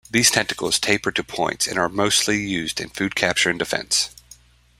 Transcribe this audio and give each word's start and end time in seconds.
These 0.09 0.31
tentacles 0.31 0.79
taper 0.79 1.11
to 1.11 1.23
points 1.23 1.67
and 1.67 1.77
are 1.77 1.87
mostly 1.87 2.37
used 2.39 2.81
in 2.81 2.89
food 2.89 3.13
capture 3.15 3.51
and 3.51 3.59
defence. 3.59 4.09